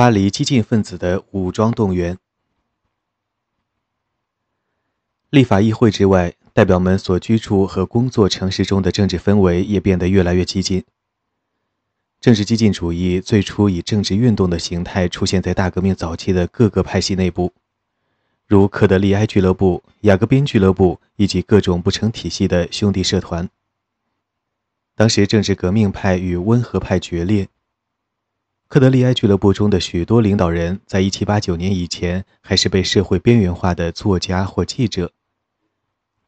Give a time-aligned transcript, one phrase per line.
[0.00, 2.16] 巴黎激进分子的武装动员。
[5.28, 10.82] 立法议会之外，代表们所居住和工作城市中的政治氛围也变得越来越激进。
[12.18, 17.52] 政治激进主义最初以政治运动的形态出现在大革命早期的各个派系内部，
[18.46, 23.50] 如科德利埃俱乐部、雅各宾俱乐部以及各种不成体系的兄弟社团。
[24.94, 27.50] 当时，政治革命派与温和派决裂。
[28.70, 35.10] 克德利埃俱乐部中的许多领导人，在1789年以前还是被社会边缘化的作家或记者。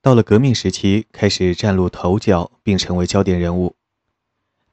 [0.01, 3.77] 到了革命时期，开始崭露头角，并成为焦点人物。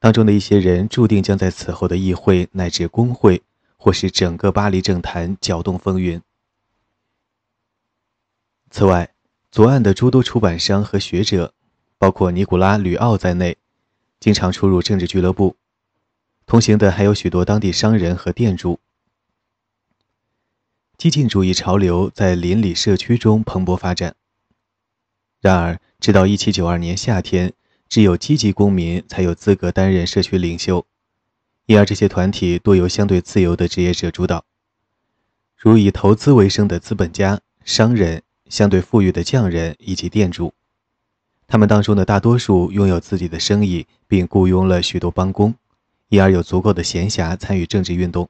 [0.00, 3.40] 当中的一些人，注定将在此后的议会乃至工会，
[3.76, 6.20] 或是整个巴黎政坛搅动风云。
[8.72, 9.14] 此外，
[9.52, 11.54] 左岸的诸多出版商和学者，
[11.98, 13.56] 包括尼古拉·吕奥在内，
[14.18, 15.54] 经常出入政治俱乐部。
[16.50, 18.80] 同行的还有许多当地商人和店主。
[20.98, 24.16] 激进主义潮流在邻里社区中蓬勃发展。
[25.40, 27.52] 然而，直到1792年夏天，
[27.88, 30.84] 只有积极公民才有资格担任社区领袖，
[31.66, 34.44] 因而这些团体多由相对自由的职业者主导，
[35.56, 40.52] 如以投资为生的资本家、商人、相对富裕的匠人以及店主。
[41.46, 45.54] 他们当中的大多数拥有自己的生意，并雇佣了许多帮工。
[46.10, 48.28] 因而有足够的闲暇参与政治运动。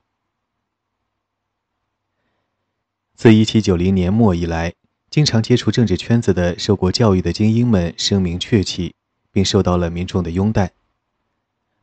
[3.14, 4.74] 自1790年末以来，
[5.10, 8.94] 经常接触政治圈子的受过教育的精英们声名鹊起，
[9.32, 10.72] 并受到了民众的拥戴。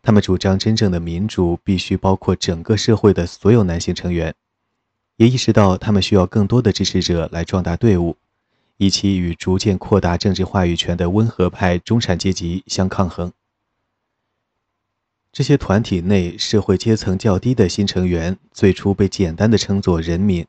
[0.04, 4.34] 他们主张真正的民主必须包括整个社会的所有男性成员，
[5.18, 8.18] 也意识到他们需要更多的支持者来壮大队伍，
[8.78, 13.34] 以期与逐渐扩大政治话语权的温和派中产阶级相抗衡。
[15.38, 20.44] 这些团体内社会阶层较低的新成员最初被简单的称作“人民”，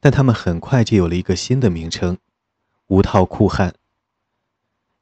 [0.00, 2.18] 但他们很快就有了一个新的名称——
[2.90, 3.76] 无套裤汉。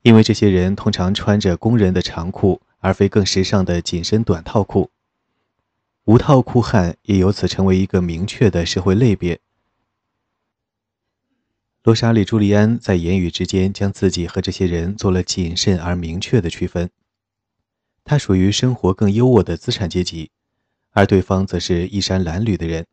[0.03, 4.91] 因为这些人通常穿着工人的长裤，而非更时尚的紧身短套裤，
[6.05, 9.41] 无套裤汉也由此成为一个明确的社会类别。
[11.83, 16.91] 罗莎莉·朱利安在言语之间将自己和这些人做了谨慎而明确的区分。
[18.05, 20.31] 他属于生活更优渥的资产阶级，
[20.91, 22.87] 而对方则是衣衫褴褛的人。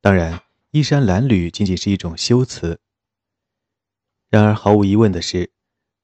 [0.00, 2.80] 当然，衣衫褴褛仅仅是一种修辞。
[4.28, 5.50] 然而，毫无疑问的是，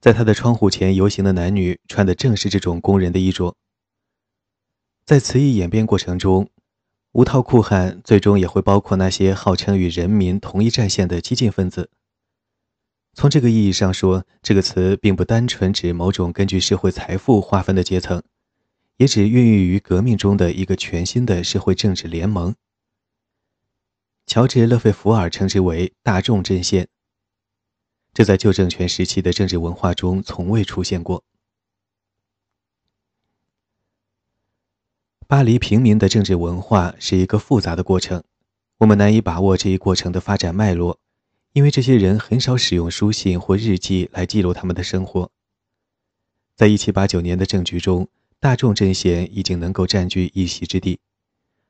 [0.00, 3.56] 在他的窗户前游行的男女穿的正是这种工人的衣着。
[5.04, 6.50] 在词义演变过程中，
[7.12, 11.90] 无套裤汉最终也会包括那些号称与人民同一战线的激进分子。
[13.16, 18.22] 从这个意义上说，这个词并不单纯指某种根据社会财富划分的阶层，
[18.98, 22.54] 也指孕育于革命中的一个全新的社会政治联盟。
[24.26, 26.88] 乔治·勒费福尔称之为“大众阵线”，
[28.12, 31.24] 这在旧政权时期的政治文化中从未出现过。
[35.26, 38.22] 巴黎平民的政治文化是一个复杂的过程，
[38.76, 41.00] 我们难以把握这一过程的发展脉络。
[41.56, 45.30] 因为这些人很少使用书信或日记来记录他们的生活。
[46.54, 48.06] 在一七八九年的政局中，
[48.38, 50.98] 大众阵线已经能够占据一席之地，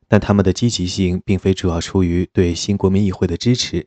[0.09, 3.87] 但他们的积极性并非主要出于对新国民议会的支持，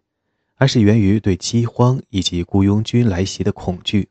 [0.55, 4.07] 而是源于对饥荒以及雇佣军来袭的恐惧。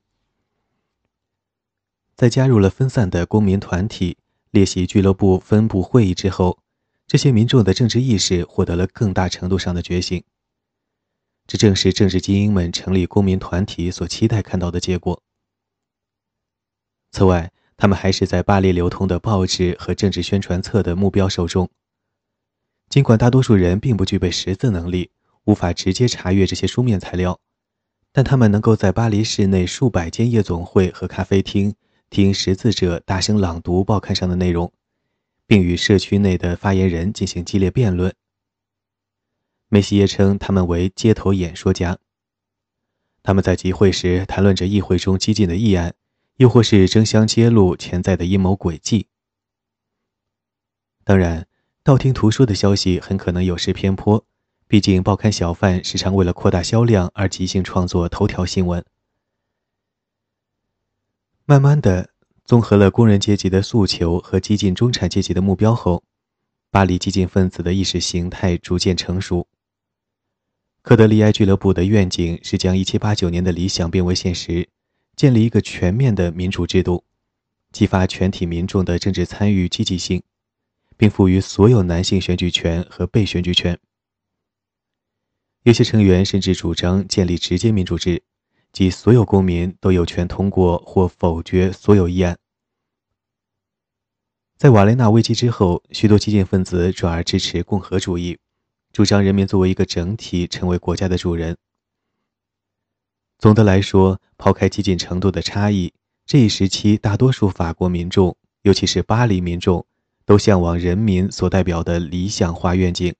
[2.14, 4.18] 在加入了分散的公民团体、
[4.50, 6.58] 列席俱乐部分部会议之后，
[7.06, 10.22] 这些民众的政治意识获得了更大程度上的觉醒。
[11.48, 15.22] 这正是政治精英们成立公民团体所期待看到的结果。
[17.10, 21.70] 此外，他们还是在巴黎流通的报纸和政治宣传册的目标受众。
[22.90, 25.10] 尽管大多数人并不具备识字能力，
[25.44, 27.40] 无法直接查阅这些书面材料，
[28.12, 31.74] 但他们能够在巴黎市内数百间夜总会和咖啡厅
[32.10, 34.70] 听识字者大声朗读报刊上的内容，
[35.46, 38.14] 并与社区内的发言人进行激烈辩论。
[39.70, 41.98] 梅西耶称他们为街头演说家。
[43.22, 45.94] 他们在集会时谈论着议会中激进的议案，
[46.36, 49.08] 又或是争相揭露潜在的阴谋诡计。
[51.04, 51.46] 当然，
[51.82, 54.24] 道听途说的消息很可能有失偏颇，
[54.66, 58.82] 毕竟报刊小贩时常为了扩大销量而即兴创作头条新闻。
[61.44, 62.10] 慢慢的，
[62.44, 66.02] 综合了工人阶级的诉求和激进中产阶级的目标后，
[66.70, 69.46] 巴黎激进分子的意识形态逐渐成熟。
[70.88, 74.66] 科德利埃俱乐部的愿景是将1789年的理想变为现实，
[75.14, 77.04] 建立一个全面的民主制度，
[77.70, 80.22] 激发全体民众的政治参与积极性，
[80.96, 83.78] 并赋予所有男性选举权和被选举权。
[85.64, 88.22] 有些成员甚至主张建立直接民主制，
[88.72, 92.38] 即所有公民都有权通过或否决所有议案。
[94.56, 98.38] 在瓦雷纳危机之后，许多激进分子转而支持共和主义，
[98.92, 101.56] 主张人民作为一个整体成为国家的主人。
[103.38, 105.92] 总的来说，抛开激进程度的差异，
[106.26, 109.86] 这一时期大多数法国民众，尤其是巴黎民众，
[110.24, 113.14] 都向往人民所代表的理想化愿景。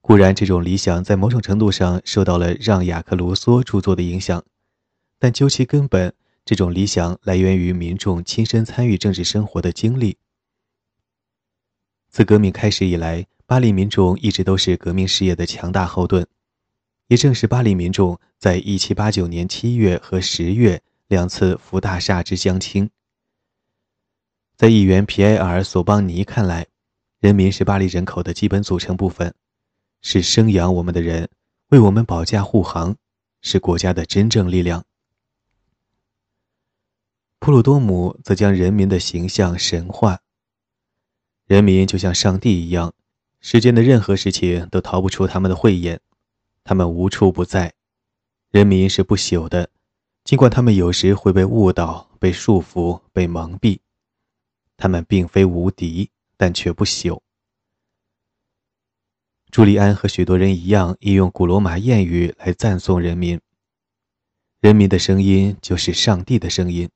[0.00, 4.44] 固然，这种理想在某种程度上受到了让·雅克·卢梭著作的影响，
[5.18, 10.18] 但究其根本，这种理想来源于民众亲身参与政治生活的经历。
[12.10, 16.26] 自革命开始以来，巴黎民众一直都是革命事业的强大后盾。
[17.06, 22.90] 也正是巴黎民众在1789年7月和10月两次扶大厦之将倾。
[24.54, 26.66] 在议员皮埃尔·索邦尼看来，
[27.20, 29.34] 人民是巴黎人口的基本组成部分。
[30.02, 31.30] 是生养我们的人，
[31.68, 32.96] 为我们保驾护航，
[33.40, 34.84] 是国家的真正力量。
[37.38, 40.20] 普鲁多姆则将人民的形象神化。
[41.46, 42.92] 人民就像上帝一样，
[43.40, 46.00] 世间的任何事情都逃不出他们的慧眼，
[46.64, 47.74] 他们无处不在。
[48.50, 49.70] 人民是不朽的，
[50.24, 53.78] 尽管他们有时会被误导、被束缚、被蒙蔽。
[54.76, 57.20] 他们并非无敌，但却不朽。
[59.50, 63.40] 朱利安和许多人一样，引用古罗马谚语来赞颂人民。
[64.60, 66.90] 人民的声音就是上帝的声音。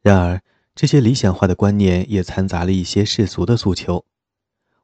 [0.00, 0.42] 然而，
[0.74, 4.04] 这些理想化的观念也掺杂了一些世俗的诉求。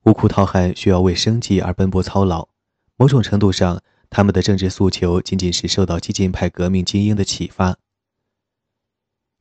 [0.05, 2.49] 无库陶汉需要为生计而奔波操劳，
[2.97, 7.77] 某种程度上，他们的政治诉求仅仅是受到激进派革命精英的启发。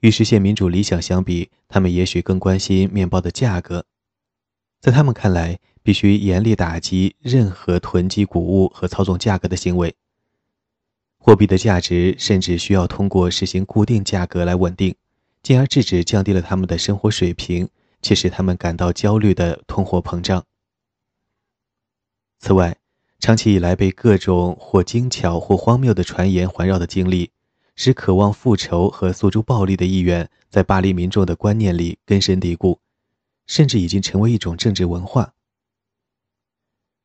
[0.01, 3.85] 与实现民主理想相比，他们也许更关心面包的价格。
[4.79, 9.95] 在他们看来，必须严厉打击任何囤积谷物和操纵价格的行为。
[11.17, 14.95] 货币的价值甚至需要通过实行固定价格来稳定，
[15.47, 17.69] 进而制止降低了他们的生活水平
[18.01, 20.43] 且使他们感到焦虑的通货膨胀。
[22.37, 22.75] 此外，
[23.17, 27.31] 长期以来被各种或精巧或荒谬的传言环绕的经历，
[27.77, 32.81] 使渴望复仇和诉诸暴力的意愿在巴黎民众的观念里根深蒂固。
[33.45, 35.33] 甚至已经成为一种政治文化。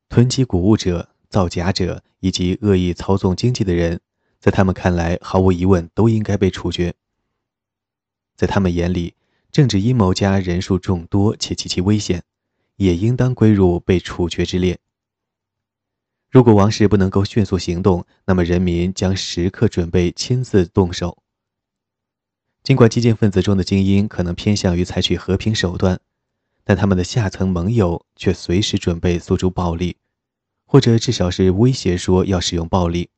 [0.09, 4.01] 囤积谷物者、造假者以及恶意操纵经济的人，
[4.41, 6.93] 在他们看来，毫无疑问都应该被处决。
[8.37, 9.15] 在他们眼里，
[9.51, 12.23] 政治阴谋家人数众多且极其危险，
[12.77, 14.79] 也应当归入被处决之列。
[16.31, 21.19] 如果王室不能够迅速行动，那么人民将时刻准备亲自动手。
[22.63, 26.01] 尽管激进分子中的精英可能偏向于采取和平手段。
[26.65, 29.97] 但他们的下层盟友却随时准备诉诸暴力，
[30.65, 33.11] 或者至少是威胁说要使用暴力，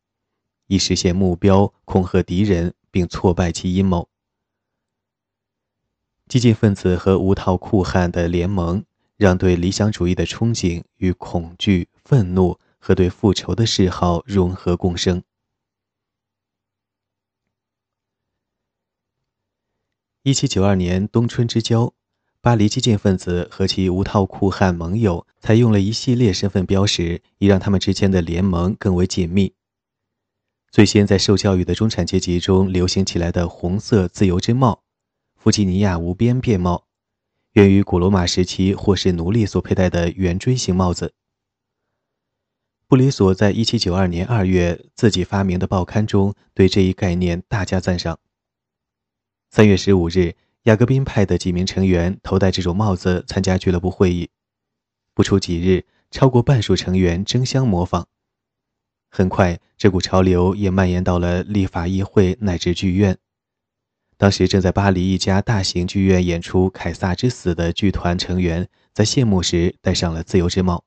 [0.66, 4.08] 以实现目标，恐吓敌人并挫败其阴谋。
[6.26, 8.85] 激进分子和无套酷汉的联盟，
[9.17, 15.23] 让对理想主义的憧憬与恐惧、愤怒和对复仇的嗜好融合共生。
[20.23, 21.93] 一七九二年冬春之交。
[22.40, 29.54] 巴黎激进分子和其无套酷汉盟友采用了一系列身份标识，以让他们之间的联盟更为紧密。
[30.71, 34.83] 最先在受教育的中产阶级中流行起来的红色自由之帽——
[35.44, 36.86] 弗吉尼亚无边便帽，
[37.52, 41.12] 源于古罗马时期或是奴隶所佩戴的圆锥形帽子。
[42.86, 48.18] 布里索在一七九二年二月自己发明的报刊中对这一概念大加赞赏。
[49.50, 50.34] 三月十五日。
[50.62, 54.30] 雅各宾派的几名成员头戴这种帽子参加俱乐部会议，
[55.12, 58.08] 不出几日，超过半数成员争相模仿。
[59.10, 63.18] 很快，这股潮流也蔓延到了立法议会乃至剧院。
[64.16, 70.85] 当时正在巴黎一家大型剧院演出《凯撒之死》的剧团成员，在谢幕时戴上了自由之帽。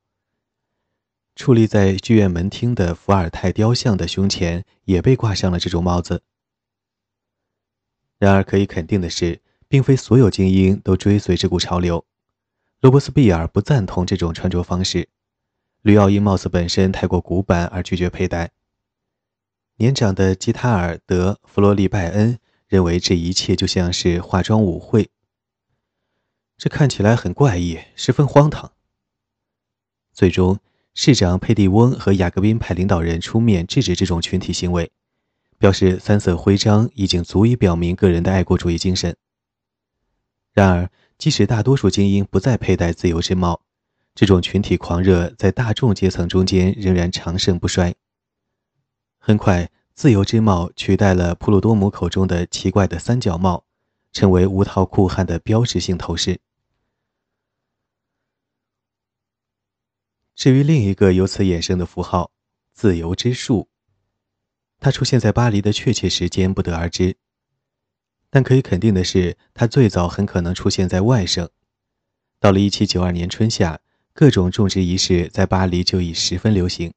[1.36, 6.24] 矗立在剧院门厅的伏尔泰雕像的胸前也被挂上了这种帽子。
[8.17, 9.41] 然而，可以肯定的是。
[9.69, 12.05] 并非所有精英都追随这股潮流。
[12.79, 15.10] 罗伯斯庇尔不赞同这种穿着方式，
[15.81, 18.51] 吕奥因帽子本身太过古板而拒绝佩戴。
[19.75, 25.09] 年长的基塔尔·德·弗罗利拜恩认为这一切就像是化妆舞会，
[26.57, 28.74] 这看起来很怪异，十分荒唐。
[30.12, 30.59] 最终，
[30.93, 34.91] 市长佩蒂翁和雅各宾派领导人出面制止这种群体行为，
[35.57, 39.15] 表示三色徽章已经足以表明个人的爱国主义精神。
[40.51, 43.62] 然而，即使大多数精英不再佩戴自由之帽，
[44.13, 47.95] 这种群体狂热在大众阶层中间仍然长盛不衰。
[49.19, 53.66] 很快，自由之帽取代了普鲁多姆口中的奇怪的三角帽，
[54.12, 56.39] 成为无套酷汉的标志性头饰。
[60.36, 62.30] 至于另一个由此衍生的符号
[62.75, 63.70] “自由之树”，
[64.80, 67.18] 它出现在巴黎的确切时间不得而知，
[68.30, 71.50] 但可以肯定的是，它最早很可能出现在外省。
[72.39, 73.80] 到了1792年春夏，
[74.13, 76.94] 各种种植仪式在巴黎就已十分流行。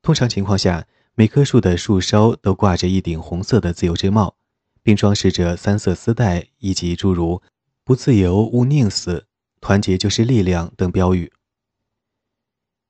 [0.00, 4.34] 通常情况下，每棵树的树梢都挂着一顶红色的自由之帽，
[4.82, 7.40] 并装饰着三色丝带以及诸如
[7.84, 9.26] “不自由勿宁死
[9.62, 11.32] ”“团结就是力量”等标语。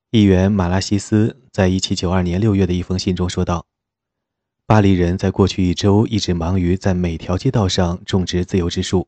[0.09, 3.67] 议员马拉西斯在1792年6月的一封信中说道
[4.65, 9.07] ：“巴黎人在过去一周一直忙于在每条街道上种植自由之树。”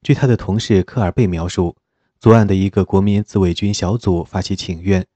[0.00, 1.76] 据他的同事科尔贝描述，
[2.18, 5.06] 左岸的一个国民自卫军小组发起请愿，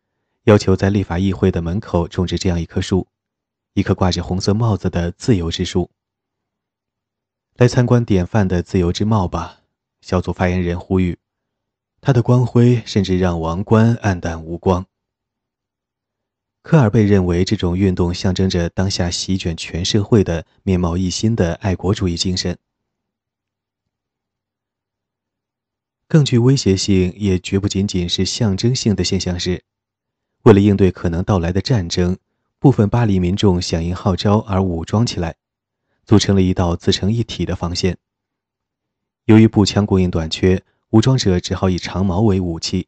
[0.47, 3.09] 要求在立法议会的门口种植这样一棵树，
[3.75, 5.91] 一棵挂着红色帽子的自由之树。
[7.55, 9.63] 来参观典范的自由之帽吧，
[10.01, 11.19] 小组发言人呼吁。
[12.01, 14.87] 它的光辉甚至让王冠黯淡无光。
[16.63, 22.57] 科尔贝认为，这种运动象征着当下席卷全社会的面貌一新的爱国主义精神。
[26.07, 29.65] 更具威胁性，也绝不仅仅是象征性的现象是，
[30.47, 32.17] 为了应对可能到来的战争，
[32.61, 35.35] 部分巴黎民众响应号召而武装起来，
[36.05, 37.99] 组成了一道自成一体的防线。
[39.25, 40.63] 由于步枪供应短缺。
[40.91, 42.87] 武装者只好以长矛为武器，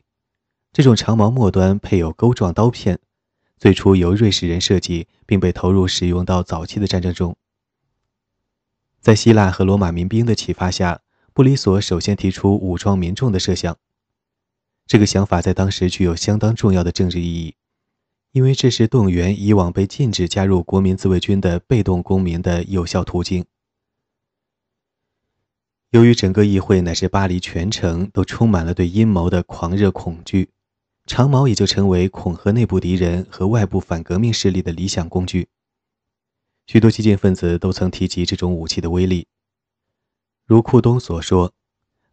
[0.72, 3.00] 这种长矛末端配有钩状刀片，
[3.58, 7.36] 最初由瑞士人设计，并被投入使用到早期的战争中。
[9.00, 11.00] 在希腊和罗马民兵的启发下，
[11.34, 13.76] 布里索首先提出武装民众的设想。
[14.88, 17.54] 这个想法在当时具有相当重要的政治意义，
[18.32, 23.44] 因为这是动员以往被禁止加入国民自卫军的被动公民的有效途径。
[25.90, 30.48] 由于整个议会乃至巴黎全城都充满了对阴谋的狂热恐惧，
[31.04, 35.48] 长矛也就成为恐吓内部敌人和外部反革命势力的理想工具。
[36.66, 39.26] 许多激进分子都曾提及这种武器的威力，
[40.46, 41.52] 如库东所说，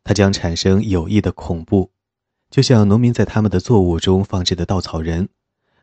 [0.04, 1.92] 它将产生有益的恐怖，
[2.56, 5.28] 就像农民在他们的作物中放置的稻草人，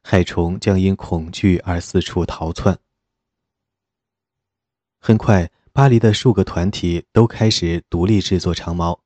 [0.02, 2.78] 害虫将因恐惧而四处逃窜。
[4.98, 5.50] 很快。
[5.74, 9.00] 巴黎的数个团体都开始独立制作长矛，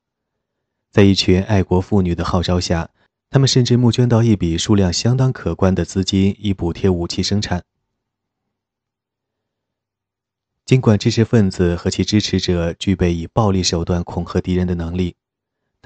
[0.93, 2.91] 在一群爱国妇女的号召下，
[3.31, 7.65] 他们甚至募捐到一笔数量相当可观的资金，以补贴武器生产。
[10.65, 15.17] 尽管知识分子和其支持者具备以暴力手段恐吓敌人的能力，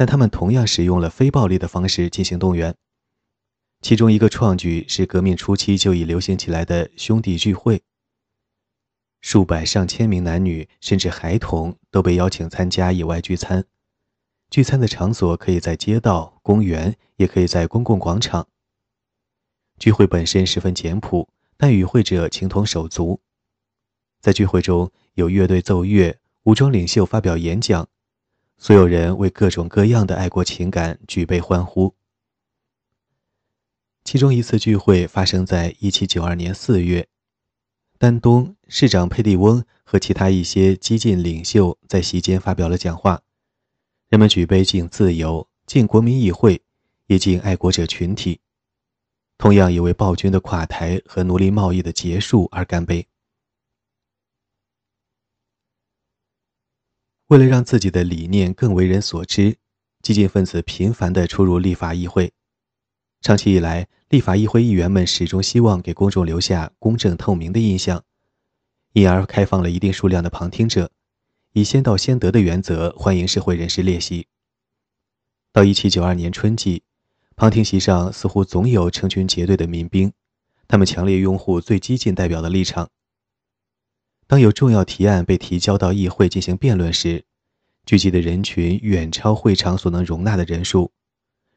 [0.01, 2.75] 但他们同样使用了非暴力的方式进行动员。
[3.83, 7.83] 其中一个创举是革命初期就已流行起来的兄弟聚会。
[9.21, 13.67] 数百上千名男女，甚至孩童都被邀请参加野外聚餐。
[14.49, 18.49] 聚餐的场所可以在街道、公园，也可以在公共广场。
[19.79, 21.29] 聚会本身十分简朴，
[21.59, 23.21] 但与会者情同手足。
[24.23, 27.87] 在聚会中有乐队奏乐，武装领袖发表演讲，
[28.63, 31.95] 所有人为各种各样的爱国情感举杯欢呼。
[34.05, 37.09] 其中一次聚会发生在1792年4月。
[37.97, 43.23] 丹东市长佩蒂翁和其他一些激进领袖在席间发表了讲话，
[44.11, 46.61] 人们举杯敬自由，敬国民议会，
[47.07, 48.41] 也敬爱国者群体，
[49.39, 53.07] 同样也为暴君的垮台和奴隶贸易的结束而干杯。
[57.31, 59.57] 为了让自己的理念更为人所知，
[60.03, 62.33] 激进分子频繁地出入立法议会。
[63.21, 68.03] 长期以来，立法议会议员们始终希望给公众留下公正透明的印象，
[68.95, 70.91] 因而开放了一定数量的旁听者，
[71.53, 74.27] 以先到先得的原则欢迎社会人士列席。
[75.53, 76.83] 到1792年春季，
[77.37, 80.13] 旁听席上似乎总有成群结队的民兵，
[80.67, 82.91] 他们强烈拥护最激进代表的立场。
[84.31, 87.25] 当有重要提案被提交到议会进行辩论时，
[87.85, 90.93] 聚集的人群远超会场所能容纳的人数。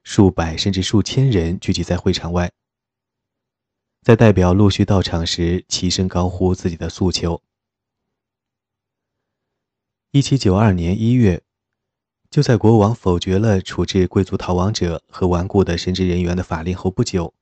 [0.01, 2.51] 数百甚至数千人聚集在会场外，
[4.01, 7.43] 在代表陆续到场时，齐声高呼自己的诉求。
[10.09, 11.43] 一七九二年一月，
[12.31, 17.35] 就在国王否决了处置贵族逃亡者和顽固的神职人员的法令后不久，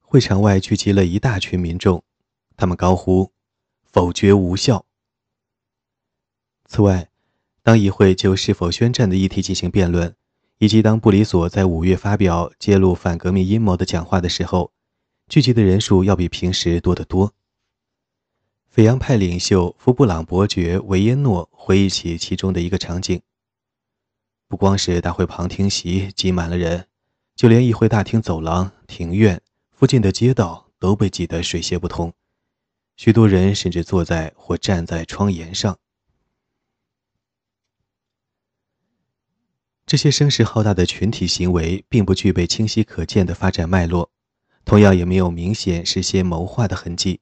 [0.00, 2.04] 会场外聚集了一大群民众，
[2.56, 3.32] 他们高呼
[3.92, 4.86] ：“否决无效。”
[6.66, 7.10] 此外，
[7.62, 10.16] 当议会就是否宣战的议题进行辩论，
[10.58, 14.72] 以及当布里索在五月发表揭露反革命阴谋的讲话的时候，
[15.28, 17.34] 聚集的人数要比平时多得多。
[18.68, 23.20] 斐扬派领袖福布朗伯爵维耶诺回忆起其中的一个场景：
[24.48, 26.86] 不光是大会旁听席挤满了人，
[27.36, 32.14] 就连议会大厅走廊、庭院附近的街道都被挤得水泄不通，
[32.96, 35.78] 许多人甚至坐在或站在窗沿上。
[39.84, 44.10] 这些声势浩大的群体行为并不具备清晰可见的发展脉络，
[44.64, 47.20] 同样也没有明显事先谋划的痕迹。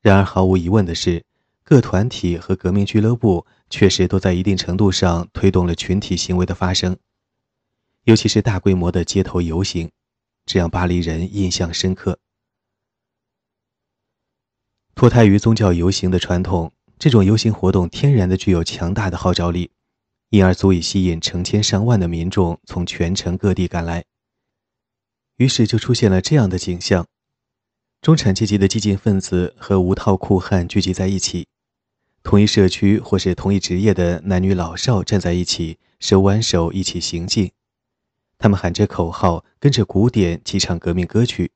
[0.00, 1.24] 然而，毫无疑问的是，
[1.62, 6.96] 各团体和革命俱乐部确实都在一定程度上推动了群体行为的发生，
[8.04, 9.90] 尤其是大规模的街头游行，
[10.46, 12.18] 这让巴黎人印象深刻。
[14.98, 19.70] 脱胎于宗教游行的传统，这种游行活动天然的具有强大的号召力。
[20.30, 24.04] 因而足以吸引成千上万的民众从全城各地赶来。
[25.36, 27.06] 于是就出现了这样的景象：
[28.02, 31.46] 中产阶级的激进分子和无套裤汉聚集在一起，
[32.24, 37.52] 同一社区或是同一职业的男女老少站在一起，手挽手一起行进。
[38.36, 41.52] 他们喊着口号，跟着鼓点齐唱革命歌曲，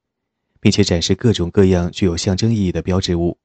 [0.62, 3.37] 并且展示各种各样具有象征意义的标志物，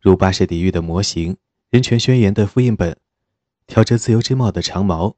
[0.00, 1.38] 如巴士底狱的模型、
[1.70, 2.98] 人权宣言的复印本。
[3.64, 5.16] 挑着自由之帽的长矛。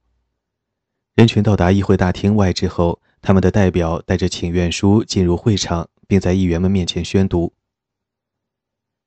[1.14, 7.54] 人群到达议会大厅外之后，他们的代表带着请愿书进入会场，并在议员们面前宣读。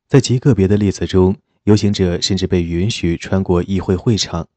[0.09, 4.49] 在极个别的例子中，游行者甚至被允许穿过议会会场，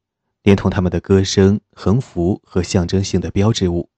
[0.42, 3.90] 连同他们的歌声、横幅和象征性的标志物。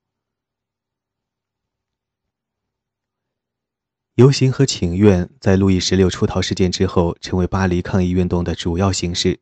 [4.17, 9.41] 游行和请愿在路易十六出逃事件之后，成为巴黎抗议运动的主要形式。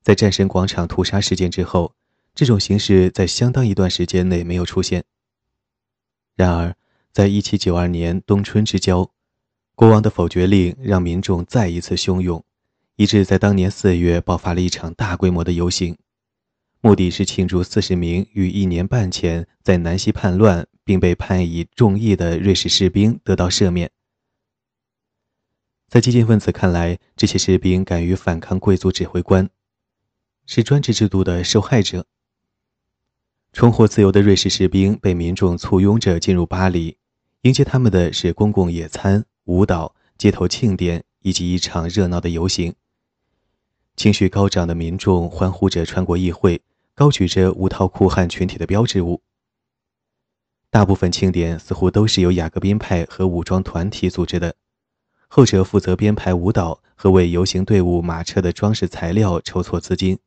[0.00, 1.92] 在战神广场屠杀事件之后，
[2.36, 5.02] 这种形式在相当一段时间内没有出现。
[6.36, 6.76] 然而，
[7.10, 9.10] 在1792年冬春之交，
[9.74, 12.44] 国王的否决令让民众再一次汹涌，
[12.94, 15.96] 以致在当年四月爆发了一场大规模的游行，
[16.84, 23.90] 目的是庆祝40名于一年半前在南希叛乱并被判以重役的瑞士士兵得到赦免。
[25.88, 29.48] 在激进分子看来，这些士兵敢于反抗贵族指挥官。
[30.44, 32.04] 是专制制度的受害者。
[33.54, 36.98] 重获自由的瑞士士兵被民众簇拥着进入巴黎，
[37.40, 42.74] 迎接他们的是公共野餐、舞蹈、街头庆典以及一场热闹的游行。
[43.96, 46.60] 情绪高涨的民众欢呼着穿过议会，
[46.94, 49.22] 高举着无套酷汉群体的标志物。
[50.70, 54.54] 大部分庆典似乎都是由雅各宾派和武装团体组织的，
[55.28, 60.18] 后者负责编排舞蹈和为游行队伍马车的装饰材料筹措资金。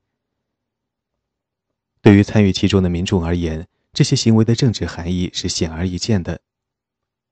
[2.01, 6.39] 对于参与其中的民众而言，这些行为的政治含义是显而易见的。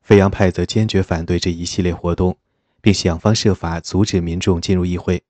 [0.01, 2.37] 飞扬派则坚决反对这一系列活动，
[2.81, 5.23] 并想方设法阻止民众进入议会。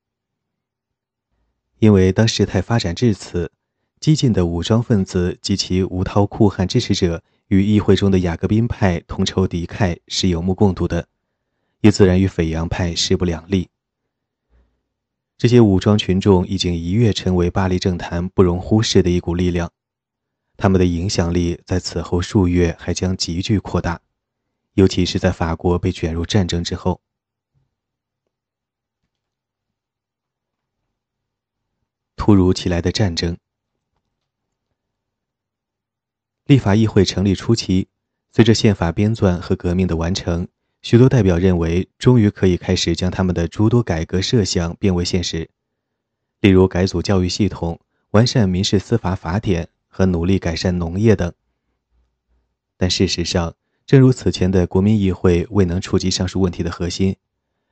[1.79, 3.51] 因为当事态发展至此，
[3.99, 11.07] 激进的武装分子及其无套酷汉支持者与议会中的雅各宾派同仇敌忾是有目共睹的，
[11.81, 13.69] 也自然与斐扬派势不两立。
[15.37, 19.71] 这些武装群众已经一跃成为巴黎政坛不容忽视的一股力量，
[20.55, 23.99] 他们的影响力在此后数月还将急剧扩大，
[24.73, 27.01] 尤其是在法国被卷入战争之后。
[32.15, 33.37] 突如其来的战争。
[36.47, 37.87] 立法议会成立初期，
[38.31, 40.47] 随着宪法编纂和革命的完成。
[40.83, 45.49] 许多代表认为，终于可以开始将他们的诸多改革设想变为现实，
[46.41, 47.79] 例如改组教育系统、
[48.11, 51.33] 完善民事司法法典和努力改善农业等。
[52.77, 53.55] 但事实上，
[53.87, 57.15] 正如此前的国民议会未能触及上述问题的核心，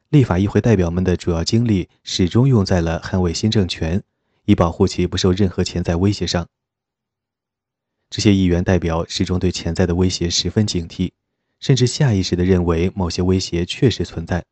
[0.10, 4.02] 立法议会代表们的主要精力始终用在了捍卫新政权，
[4.46, 6.48] 以保护其不受任何潜在威胁上。
[8.14, 11.14] 这些议员代表始终对潜在的威胁十分警惕。
[11.60, 14.44] 甚至下意识地认为某些威胁确实存在。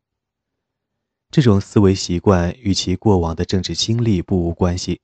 [1.30, 5.02] 这种思维习惯与其过往的政治经历不无关系。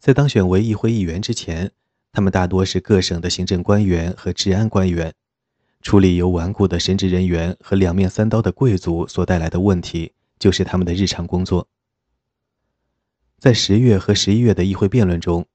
[0.00, 1.70] 在当选为议会议员之前，
[2.10, 5.14] 他们大多是各省的行政官员和治安官员，
[5.80, 11.68] 处理由顽固的神职人员和两面三刀的贵族所带来的问题，就是他们的日常工作。
[13.38, 15.46] 在十月和十一月的议会辩论中。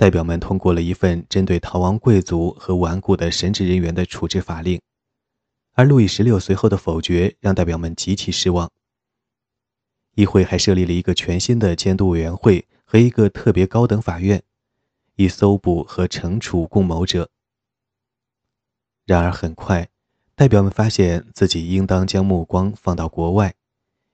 [0.00, 4.80] 代表们通过了一份针对逃亡贵族和顽固的神职人员的处置法令，
[5.74, 8.70] 而路易十六随后的否决让代表们极其失望。
[10.14, 14.42] 议会还设立了一个全新的监督委员会和一个特别高等法院，
[15.16, 17.28] 以搜捕和惩处共谋者。
[19.04, 19.90] 然而，很快，
[20.34, 23.54] 代表们发现自己应当将目光放到国外，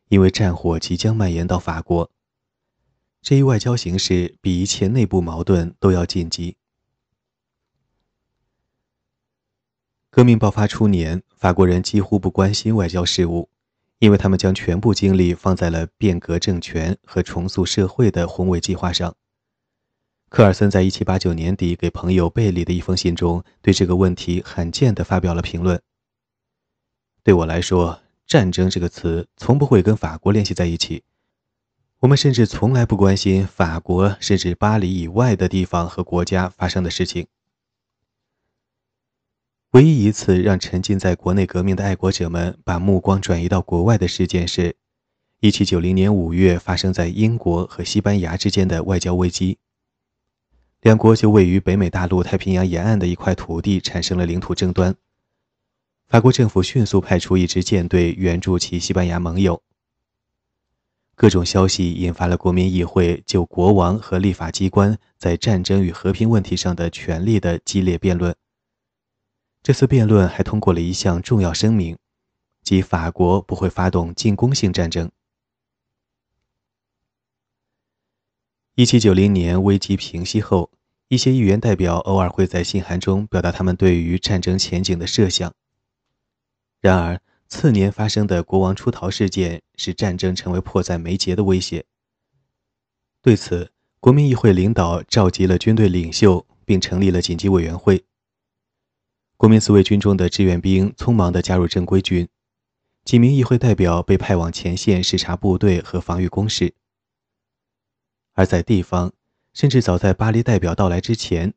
[0.08, 2.10] 因为战火即将蔓延到法国。
[3.26, 6.56] 这一外交形势比一切内部矛盾都要紧急。
[10.10, 13.48] 革命爆发初年，法国人几乎不关心外交事务，
[13.98, 19.16] 因为他们将全部精力放在了变革政权和重塑社会的宏伟计划上。
[20.28, 25.82] 科尔森在1789年底给朋友贝里的一封信中，对这个问题罕见地发表了评论
[27.24, 31.02] ：“对我来说，战争这个词从不会跟法国联系在一起。
[32.00, 37.26] 我们甚至从来不关心法国甚至巴黎以外的地方和国家发生的事情。”
[39.76, 44.74] 唯一一次让沉浸在国内革命的爱国者们把目光转移到国外的事件是
[45.40, 49.58] ，1790年5月发生在英国和西班牙之间的外交危机。
[50.80, 54.94] 两国就位于北美大陆太平洋沿岸的一块土地产生了领土争端。
[56.08, 59.60] 法国政府迅速派出一支舰队援助其西班牙盟友。
[61.16, 68.36] 各种消息引发了国民议会就国王和立法机关在战争与和平问题上的权利的激烈辩论。
[69.62, 71.96] 这次辩论还通过了一项重要声明，
[72.62, 75.10] 即法国不会发动进攻性战争。
[78.74, 80.70] 一七九零年危机平息后，
[81.08, 85.50] 一些议员代表偶尔会在信函中表达他们对于战争前景的设想。
[86.82, 91.84] 然而，次年发生的国王出逃事件使战争成为迫在眉睫的威胁。
[93.22, 98.04] 对此，国民议会领导召集了军队领袖，并成立了紧急委员会。
[99.36, 102.28] 国民自卫军中的志愿兵匆忙地加入正规军，
[103.04, 106.74] 几名议会代表被派往前线视察部队和防御工事。
[108.32, 109.12] 而在地方，
[109.52, 111.54] 甚至早在巴黎代表到来之前，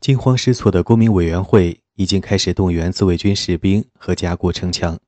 [0.00, 4.98] 惊慌失措的公民委员会已经开始动员自卫军士兵和加固城墙。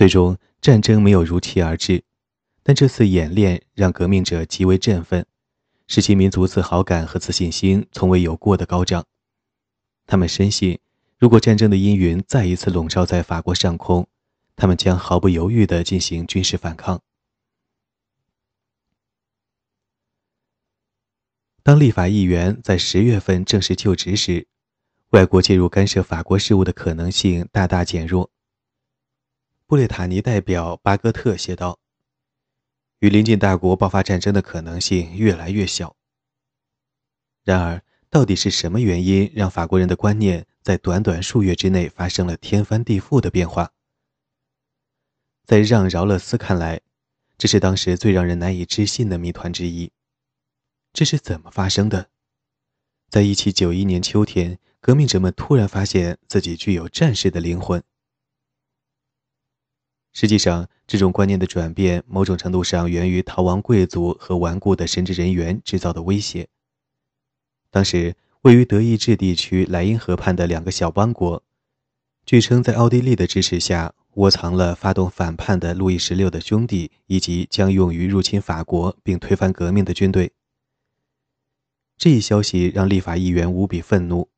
[0.00, 2.02] 最终，战争没有如期而至，
[2.62, 5.26] 但这次演练让革命者极为振奋，
[5.86, 9.04] 使其民族自豪感和自信心从未有过的高涨。
[10.06, 10.78] 他们深信，
[11.18, 14.08] 如果战争的阴云再一次笼罩在法国上空，
[14.56, 17.02] 他们将毫不犹豫地进行军事反抗。
[21.62, 24.46] 当立法议员在十月份正式就职时，
[25.10, 28.30] 外国介入干涉法国事务的可能性大大减弱。
[29.70, 31.78] 布列塔尼代表巴戈特写道
[32.98, 35.94] ：“与邻近大国爆发战争的可能性越来越小。”
[37.46, 37.80] 然而。
[38.10, 43.70] 到底是什么原因让法国人的观念在短短数月之内发生了天翻地覆的变化？
[45.46, 46.80] 在让·饶勒斯看来，
[47.38, 49.92] 这是当时最让人难以置信的谜团之一。
[50.92, 52.10] 这是怎么发生的？
[53.08, 57.80] 在1791年秋天，革命者们突然发现自己具有战士的灵魂。
[60.20, 66.46] 实际上，这种观念的转变，某种程度上源于逃亡贵族和顽固的神职人员制造的威胁。
[67.70, 71.42] 当时，位于德意志地区莱茵河畔的两个小邦国，
[72.26, 80.32] 据称在奥地利的支持下窝藏了发动反叛的路易十六的兄弟，以及将用于入侵法国并推翻革命的军队。
[81.96, 84.28] 这一消息让立法议员无比愤怒。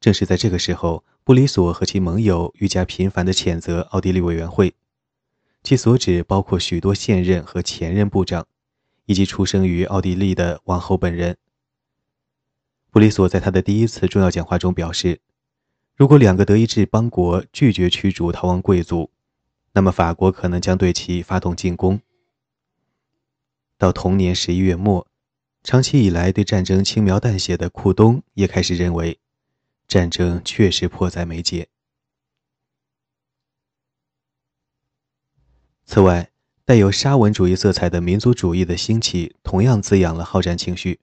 [0.00, 4.72] 正是在这个时候，布里索和其盟友愈加频繁地谴责奥地利委员会，
[5.66, 8.46] 其所指包括许多现任和前任部长，
[9.06, 11.36] 以及出生于奥地利的王后本人。
[12.92, 15.20] 布里索在他的第一次重要讲话中表示，
[15.96, 19.10] 如果两个德意志邦国拒绝驱逐逃亡贵族，
[19.72, 22.00] 那么法国可能将对其发动进攻。
[23.76, 25.08] 到同年十一月末，
[25.64, 29.18] 长期以来对战争轻描淡写的库东也开始认为，
[29.88, 31.66] 战争确实迫在眉睫。
[35.86, 36.30] 此外，
[36.64, 40.98] 带有沙文主义色彩的民族主义的兴起，同样滋养了好战情绪。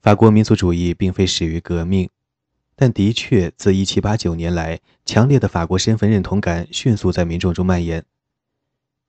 [0.00, 2.08] 法国民族主义并非始于革命，
[2.74, 8.04] 但的确自1789年来，强烈的法国身份认同感迅速在民众中蔓延。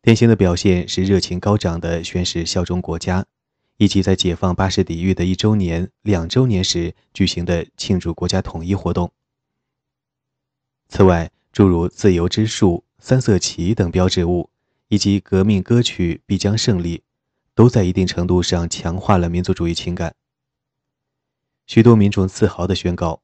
[0.02, 3.26] 典型的表现是热情高涨的宣誓效忠国家，
[3.78, 9.12] 以及在解放巴士底狱的一周年、两周年时举行的庆祝国家统一活动。
[10.90, 14.50] 此外，诸如自由之树、三色旗等标志物，
[14.88, 17.04] 以及革命歌曲必将胜利，
[17.54, 20.16] 都在一定程度上强化了民族主义情感。
[21.66, 23.24] 许多民众自豪地宣告：“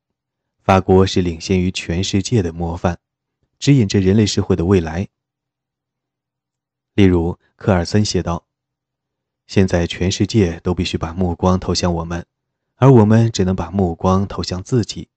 [0.63, 2.99] 法国是领先于全世界的模范，
[3.59, 5.07] 指引着人类社会的未来。”
[6.95, 8.47] 例如，科尔森写道
[9.45, 12.25] ：“现在全世界都必须把目光投向我们，
[12.75, 15.09] 而我们只能把目光投向自己。”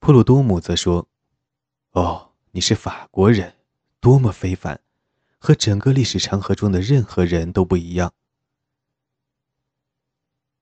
[0.00, 1.08] 普鲁多姆则说
[1.92, 3.54] ：“哦，你是法国人，
[4.00, 4.80] 多么非凡，
[5.38, 8.12] 和整个历史长河中的任何人都不一样。”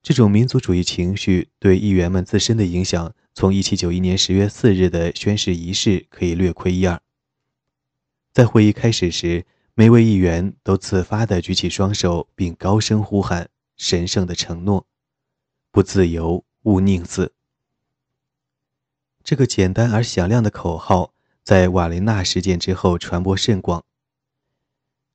[0.02, 7.00] 这种民族主义情绪对议员们自身的影响，从1791年10月4日的宣誓仪式可以略窥一二。
[8.32, 9.44] 在会议开始时，
[9.74, 14.86] 每位议员都自发地举起双手，并高声呼喊神圣的承诺
[15.72, 17.32] ：“不自由，勿宁死。”
[19.24, 21.12] 这个简单而响亮的口号
[21.46, 23.84] 在瓦雷纳事件之后传播甚广。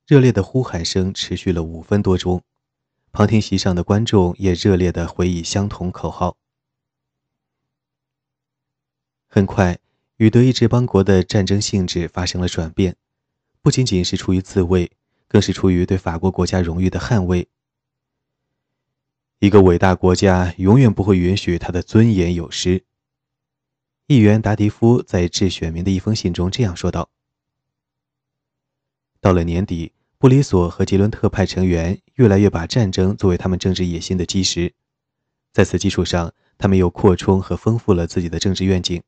[0.06, 2.42] 热烈的呼喊声持续了五分多钟，
[3.12, 6.38] 旁听席上的观众也热烈地回忆相同口号。
[9.26, 9.78] 很快，
[10.16, 12.96] 与德意志邦国的战争性质发生了转变，
[13.60, 14.90] 不仅仅是出于自卫，
[15.28, 17.46] 更是出于对法国国家荣誉的捍卫。
[19.40, 22.84] 一个伟大国家永远不会允许他的尊严有失。
[24.12, 27.08] 议员达迪夫在致选民的一封信中这样说道
[29.22, 34.74] ：“到了年底，布里索和吉伦特派成员越来越把战争作为他们政治野心的基石，
[35.54, 39.02] 在此基础上，他们又扩充和丰富了自己的政治愿景。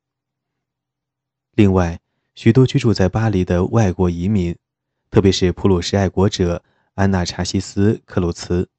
[1.53, 2.01] 另外，
[2.35, 4.57] 许多居住在巴黎的外国移民，
[5.11, 6.65] 特别是普鲁士爱国者
[6.95, 8.71] 安娜查西斯·克鲁茨，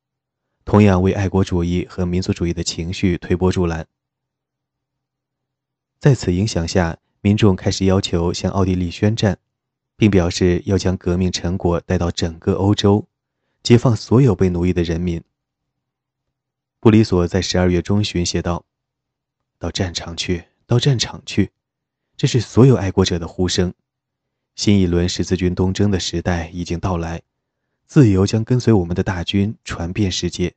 [0.63, 3.85] 同样为爱国主义和民族主义的情绪推波助澜。”
[5.99, 9.39] 在此影响下，民众开始要求向奥地利宣战，
[9.95, 13.07] 并表示要将革命成果带到整个欧洲，
[13.63, 15.23] 解放所有被奴役的人民。
[16.79, 18.65] 布里索在十二月中旬写道
[19.57, 21.49] ：“到战场去，到战场去，
[22.15, 23.73] 这是所有爱国者的呼声。
[24.55, 27.23] 新一轮十字军东征的时代已经到来，
[27.87, 30.53] 自由将跟随我们的大军传遍世界。”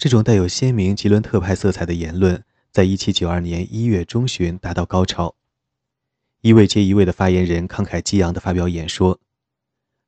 [0.00, 5.36] 这种带有鲜明吉伦特派色彩的言论，在1792年1月中旬达到高潮。
[6.40, 9.20] 一位接一位的发言人慷慨激昂地发表演说。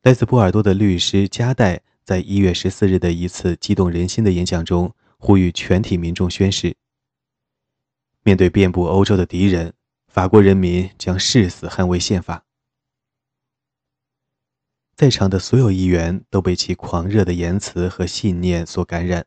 [0.02, 6.74] 来自波尔多的律师加代在1月14日的一次激动人心的演讲中，呼吁全体民众宣誓：
[8.22, 9.74] 面对遍布欧洲的敌人，
[10.08, 12.46] 法国人民将誓死捍卫宪法。
[14.96, 19.26] 在场的所有议员都被其狂热的言辞和信念所感染。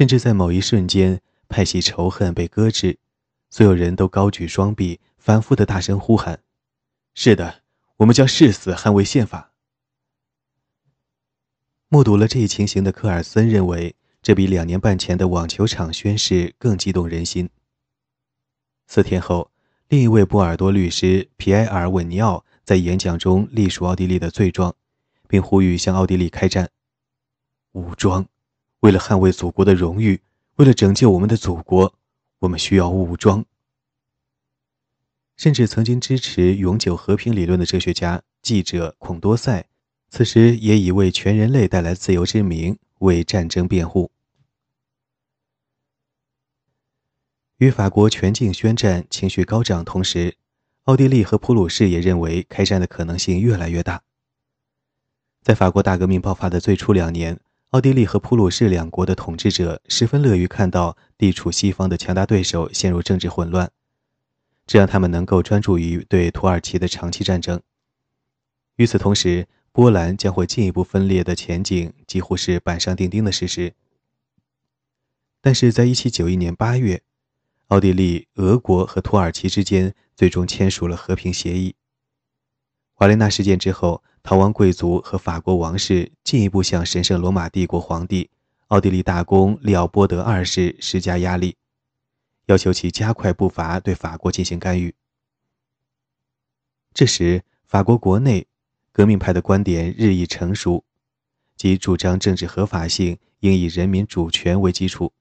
[0.00, 2.98] 甚至在某一瞬间，派系仇恨被搁置，
[3.50, 6.40] 所有人都高举双臂，反复的大声呼喊
[7.14, 7.60] ：“是的，
[7.98, 9.52] 我们将誓死捍卫宪法。”
[11.90, 17.50] 目睹了这一情形的科尔森认为，这比两年半前的网球场宣誓更激动人心。
[18.86, 19.50] 四天后，
[19.88, 24.74] 另一位波尔多律师皮埃尔·稳尼奥在演讲中隶属奥地利的罪状，
[25.28, 26.70] 并呼吁向奥地利开战，
[27.72, 28.26] 武装。
[28.80, 30.20] 为了捍卫祖国的荣誉，
[30.56, 31.94] 为了拯救我们的祖国，
[32.38, 33.44] 我们需要武装。
[35.36, 39.66] 甚至曾经支持永久和平理论的哲学家、记者孔多塞，
[40.08, 44.10] 此时也以为全人类带来自由之名为战争辩护。
[47.58, 50.36] 与法国全境宣战情绪高涨同时，
[50.84, 54.02] 奥地利和普鲁士也认为开战的可能性越来越大。
[55.42, 57.38] 在法国大革命爆发的最初两年。
[57.70, 63.70] 奥地利和普鲁士两国的统治者十分乐于看到地处西方的强大对手陷入政治混乱，
[64.66, 67.62] 这让他们能够专注于对土耳其的长期战争。
[68.74, 73.74] 与此同时，波兰将会进一步分裂的前景几乎是板上钉钉的事实。
[75.40, 77.02] 但是在1791年8月，
[77.68, 81.76] 奥地利、俄国和土耳其之间最终签署了和平协议。
[82.94, 84.02] 华雷纳事件之后。
[84.22, 88.30] 逃亡贵族和法国王室进一步向神圣罗马帝国皇帝、
[88.68, 91.56] 奥地利大公利奥波德二世施加压力，
[92.46, 94.94] 要求其加快步伐对法国进行干预。
[96.92, 98.46] 这时，法国国内
[98.92, 100.84] 革命派的观点日益成熟，
[101.56, 105.12] 即主张政治合法性应以人民主权为基础。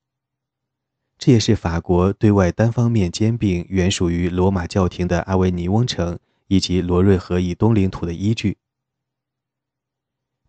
[1.18, 8.58] 这也是法国对外单方面兼并原属于罗马教廷的阿维尼翁城以及罗瑞河以东领土的依据。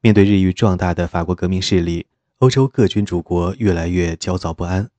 [0.03, 2.07] 面对日益壮大的法国革命势力，
[2.39, 4.91] 欧洲各君主国越来越焦躁不安。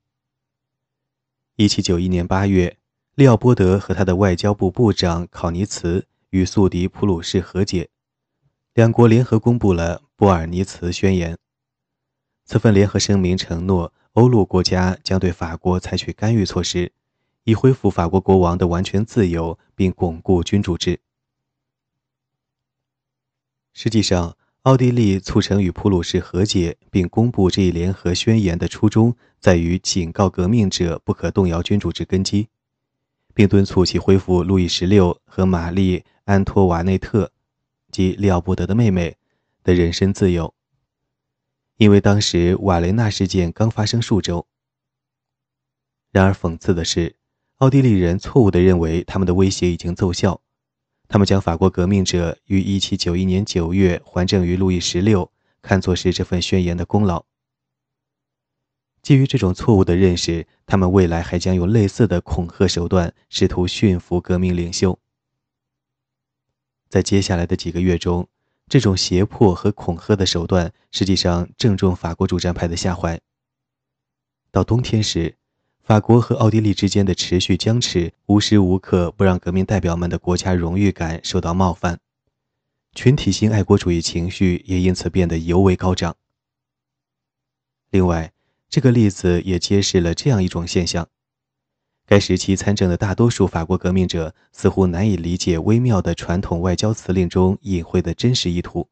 [1.58, 2.78] 1791年8月，
[3.16, 7.90] 利奥波德和他的外交部部长考尼茨与宿敌普鲁士和解，
[8.76, 11.34] 两国联合公布了《波尔尼茨宣言》。
[12.46, 16.92] 此份联合声明承诺，欧陆国家将对法国采取干预措施，
[17.46, 21.00] 以恢复法国国王的完全自由，并巩固君主制。
[23.74, 32.48] 实际上，奥地利促成与普鲁士和解，并公布这一联合宣言的初衷，在于警告革命者不可动摇君主制根基，
[33.34, 37.32] 并敦促其恢复路易十六和玛丽·安托瓦内特
[37.90, 39.18] 及利奥波德的妹妹
[39.64, 40.54] 的人身自由。
[41.78, 44.46] 因为当时瓦雷纳事件刚发生数周。
[46.12, 47.16] 然而，讽刺的是，
[47.58, 50.40] 奥地利人错误地认为他们的威胁已经奏效。
[51.12, 55.30] 他们将法国革命者于1791年9月还政于路易十六
[55.62, 57.26] 看作是这份宣言的功劳。
[59.02, 64.98] 基于这种错误的认识，他们未来还将用类似的恐吓手段试图驯服革命领袖。
[66.88, 68.30] 在接下来的几个月中，
[68.70, 73.20] 这种胁迫和恐吓的手段实际上正中法国主战派的下怀。
[74.50, 75.36] 到冬天时，
[75.84, 82.00] 法国和奥地利之间的持续僵持，无时无刻不让革命代表们的国家荣誉感受到冒犯，
[82.94, 86.16] 群体性爱国主义情绪也因此变得尤为高涨。
[87.90, 88.32] 另外，
[88.70, 91.10] 这个例子也揭示了这样一种现象：
[92.06, 98.88] 该时期参政的大多数法国革命者似乎难以理解微妙的传统外交辞令中隐晦的真实意图。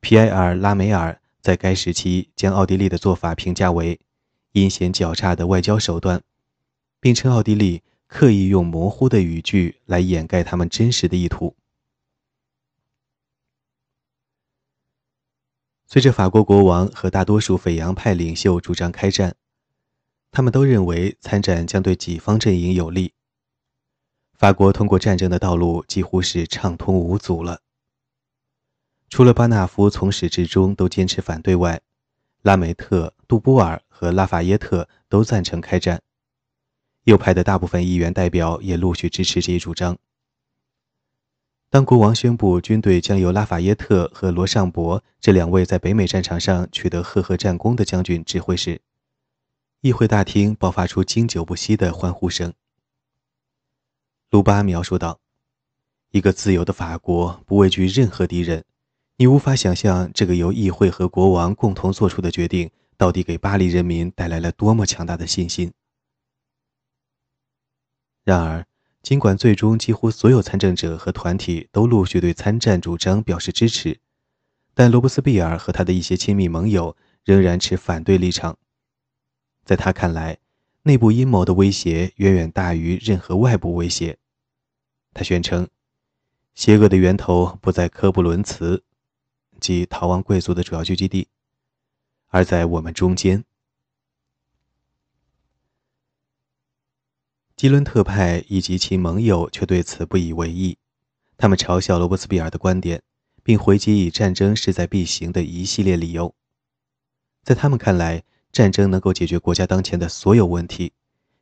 [0.00, 4.00] 皮埃尔·拉梅尔在该时期将奥地利的做法评价为。
[4.52, 6.22] 阴险狡诈的外交手段，
[7.00, 11.56] 并称奥地利刻意用模糊的语句来掩盖他们真实的意图。
[15.86, 19.34] 随着法国国王和大多数斐扬派领袖主张开战，
[20.30, 23.12] 他们都认为参战将对己方阵营有利。
[24.32, 27.60] 法国通过战争的道路几乎是畅通无阻了。
[29.08, 31.82] 除了巴纳夫从始至终都坚持反对外，
[32.42, 33.82] 拉梅特、杜波尔。
[34.02, 36.02] 和拉法耶特都赞成开战，
[37.04, 39.96] 右派的大部分议员代表也陆续支持这一主张。
[41.70, 48.80] 当国王宣布军队将由拉法耶特和罗尚博这两位在北美战场上取得赫赫战功的将军指挥时，
[49.82, 52.52] 议会大厅爆发出经久不息的欢呼声。
[54.30, 55.20] 卢巴描述道
[56.10, 58.64] ：“一个自由的法国不畏惧任何敌人，
[59.22, 65.72] 你无法想象这个由议会和国王共同做出的决定。”到底给巴黎人民带来了多么强大的信心？
[68.24, 68.66] 然而，
[69.00, 74.00] 尽管最终几乎所有参政者和团体都陆续对参战主张表示支持，
[74.74, 78.58] 但罗伯斯庇尔和他的一些亲密盟友仍然持反对立场。
[79.64, 80.38] 在他看来，
[80.82, 84.18] 内部阴谋的威胁远远大于任何外部威胁。
[85.14, 85.68] 他宣称，
[86.56, 88.84] 邪恶的源头不在科布伦茨，
[89.62, 91.28] 即逃亡贵族的主要聚集地。
[92.26, 93.44] 而在我们中间，
[97.54, 100.76] 吉伦特派以及其盟友却对此不以为意。
[101.36, 103.02] 他们嘲笑罗伯斯庇尔的观点，
[103.42, 106.34] 并回击以战争势在必行的一系列理由。
[107.44, 110.92] 在他们看来，战争能够解决国家当前的所有问题，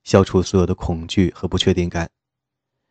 [0.04, 2.10] 消除所有的恐惧和不确定感。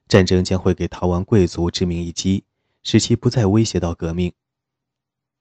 [0.08, 2.44] 战争将会给逃亡贵族致命一击，
[2.82, 4.34] 使其不再威胁到革命。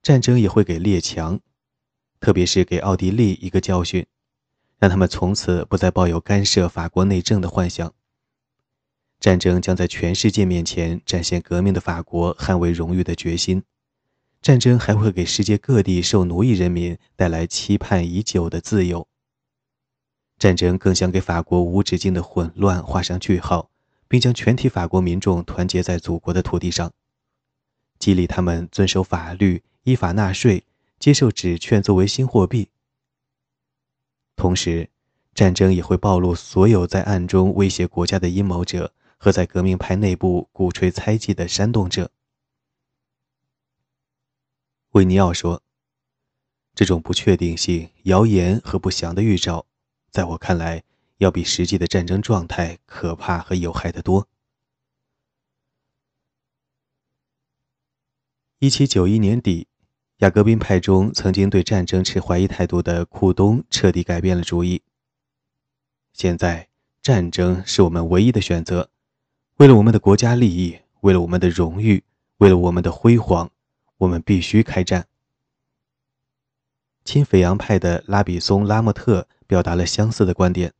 [0.02, 1.40] 战争也会给列强。
[2.20, 4.04] 特别是给奥地利一个教训，
[4.78, 7.94] 让他们从此不再抱有干涉法国内政的幻想。
[9.20, 13.62] 战争将在全世界面前展现革命的法国捍卫荣誉的决心。
[14.40, 19.08] 战争还会给世界各地受奴役人民带来期盼已久的自由。
[20.38, 23.70] 战争更想给法国无止境的混乱画上句号，
[24.06, 26.92] 并将全体法国民众团结在祖国的土地上，
[27.98, 30.64] 激励他们遵守法律，依法纳税。
[30.98, 32.70] 接受纸券作为新货币。
[34.34, 34.90] 同时，
[35.32, 42.10] 战争也会暴露所有在暗中威胁国家的阴谋者和在革命派内部鼓吹猜忌的煽动者。
[44.90, 45.62] 维尼奥说
[46.74, 49.66] ：“这种不确定性、谣言和不祥的预兆，
[50.10, 50.82] 在我看来，
[51.18, 54.26] 要比实际的战争状态可怕和有害得多。”
[58.60, 59.68] 一七九一年底。
[60.16, 64.82] 雅各宾派中曾经对战争持怀疑态度的库东彻底改变了主意。
[66.12, 66.68] 现在，
[67.00, 68.90] 战争是我们唯一的选择。
[69.58, 72.02] 为了我们的国家利益，为了我们的荣誉，
[72.38, 73.48] 为了我们的辉煌，
[73.98, 75.06] 我们必须开战。
[77.04, 80.74] 亲斐扬派的拉比松·拉莫特表达了相似的观点。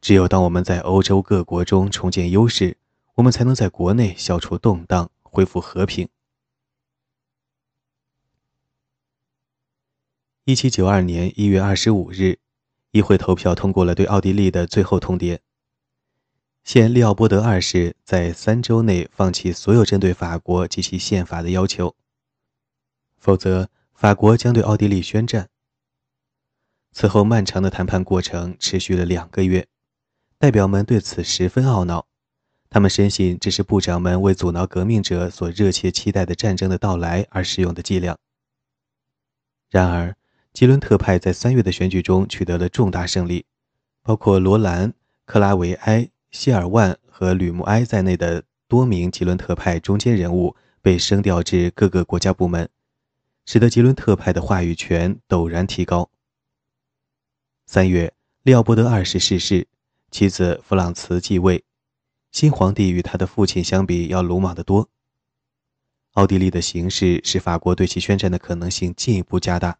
[0.00, 2.76] 只有当我们在欧洲各国中重建优势，
[3.14, 6.08] 我们才能在国内消除动荡，恢复和平。
[10.44, 12.36] 一七九二年一月二十五日，
[12.90, 15.38] 议会投票通过了对奥地利的最后通牒，
[16.64, 21.94] 现利奥波德二世在三周内放弃所有针对法国及其宪法的要求，
[23.18, 25.48] 否则法国将对奥地利宣战。
[26.90, 29.68] 此后漫长的谈判过程持续了两个月，
[30.38, 32.08] 代表们对此十分懊恼，
[32.68, 38.18] 他们深信这是部长们为阻挠革命者所热切期待的战争的到来而使用的伎俩。
[39.70, 40.14] 然而，
[40.52, 43.46] 吉伦特派在三月的选举中取得了重大胜利，
[44.02, 44.92] 包括罗兰、
[45.24, 52.68] 克拉维埃、希尔万和吕穆埃在内的多名吉伦特派中间人物被升调至各个国家部门，
[53.46, 56.10] 使得吉伦特派的话语权陡然提高。
[57.66, 59.66] 三月，利奥波德二世逝世，
[60.10, 61.64] 妻子弗朗茨继位，
[62.30, 64.90] 新皇帝与他的父亲相比要鲁莽得多。
[66.12, 69.78] 奥地利的形势使法国对其宣战的可能性进一步加大。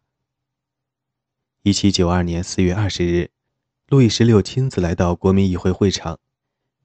[1.65, 3.31] 一七九二年四月二十日，
[3.87, 6.19] 路易十六亲自来到国民议会会场，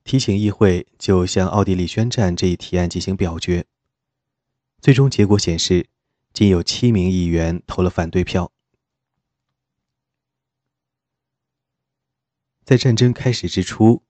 [0.04, 3.66] 提请议会就向奥地利宣战这一提案进行表决。
[4.80, 5.88] 最终结果显示，
[6.32, 8.52] 仅有七名议员投了反对票。
[12.64, 14.04] 在战争开始之初，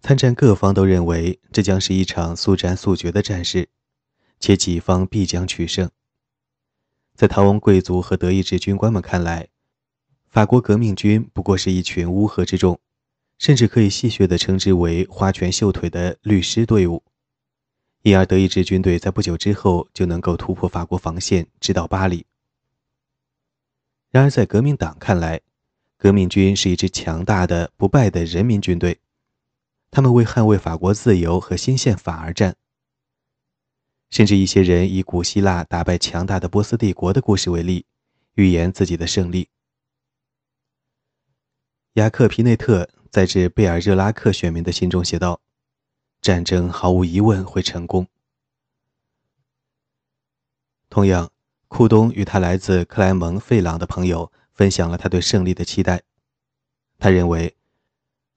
[0.00, 3.68] 参战各方都认为这将是一场速战速决的战事，
[4.40, 5.88] 且己方必将取胜。
[7.14, 9.46] 在逃亡贵族和德意志军官们看来，
[10.30, 12.78] 法国革命军不过是一群乌合之众，
[13.38, 17.02] 甚至可以戏谑地称之为“花拳绣腿”的律师队伍。
[18.02, 22.26] 因而，德意志军队在不久之后就能够突破法国防线，直捣巴黎。
[24.10, 25.40] 然而，在革命党看来，
[25.96, 29.00] 革命军是一支强大的、不败的人民军队，
[29.90, 32.54] 他们为捍卫法国自由和新宪法而战。
[34.10, 37.86] 甚至一些人以古希腊打败强大的波斯帝国的故事为例，
[38.34, 39.48] 预言自己的胜利。
[41.98, 45.40] 雅克·皮内特在致贝尔热拉克选民的信中写道
[46.22, 48.06] ：“战争毫无疑问会成功。”
[50.88, 51.32] 同样，
[51.66, 56.02] 库东与他来自克莱蒙·费朗的朋友分享了他对胜利的期待。
[57.00, 57.56] 他认为，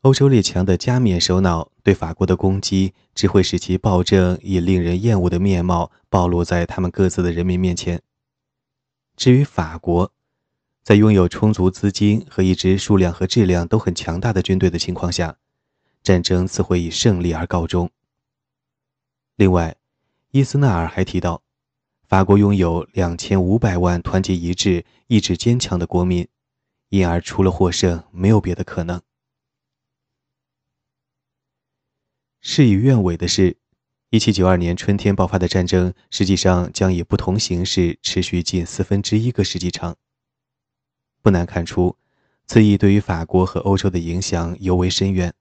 [0.02, 8.02] 欧洲列强的加冕首脑对法国的攻击只会使其暴政以令人厌恶的面貌暴露在他们各自的人民面前。
[9.16, 10.12] 至于法国，
[10.84, 15.38] 在拥有充足资金和一支数量和质量都很强大的军队的情况下，
[16.02, 17.92] 战争自会以胜利而告终。
[19.36, 19.78] 另外，
[20.32, 21.44] 伊斯纳尔还提到，
[22.08, 26.28] 法国拥有两千五百万团结一致、意志坚强的国民，
[26.90, 29.00] 因而除了获胜，没有别的可能。
[32.42, 33.56] 事与愿违的是，
[34.10, 39.96] 一七九二年春天爆发的战争实际上将以不同形式持续近四分之一个世纪长。
[41.22, 41.96] 不难看出，
[42.48, 45.34] 此役对于法国和欧洲的影响尤为深远。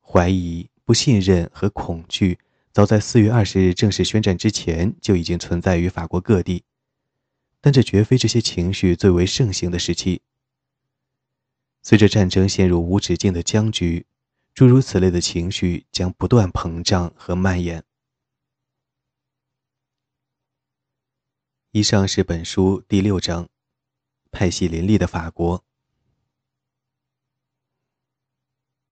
[0.00, 2.38] 怀疑、不信任和恐惧，
[2.72, 6.64] 早在四月二十日正式宣战之前就已经存在于法国各地，
[7.60, 10.22] 但这绝非这些情绪最为盛行的时期。
[11.82, 14.04] 随着战争陷入无止境的僵局，
[14.52, 17.84] 诸如此类的情绪将不断膨胀和蔓延。
[21.70, 23.48] 以上是本书第六章。
[24.30, 25.64] 派系林立的法国。